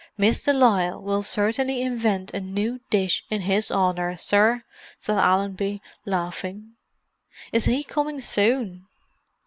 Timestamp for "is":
7.51-7.65